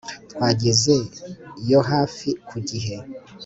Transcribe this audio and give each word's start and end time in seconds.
twageze 0.31 0.95
yo 1.69 1.79
hafi 1.89 2.29
ku 2.47 2.57
gihe 2.69 2.95